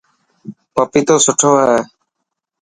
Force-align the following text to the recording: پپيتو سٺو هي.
پپيتو 0.73 1.15
سٺو 1.25 1.51
هي. 1.63 1.77